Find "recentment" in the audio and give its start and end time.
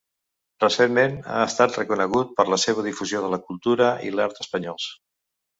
0.61-1.13